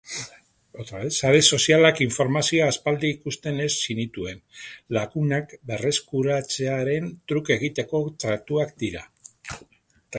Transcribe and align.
Sare 1.15 1.41
sozialak 1.57 1.99
informazioa 2.05 2.69
aspaldi 2.73 3.11
ikusten 3.17 3.59
ez 3.67 3.69
zenituen 3.83 4.41
lagunak 4.97 5.53
berreskuratzearen 5.73 7.13
truk 7.33 7.53
egiteko 7.59 8.05
tratuak 8.25 8.75
dira. 8.85 9.07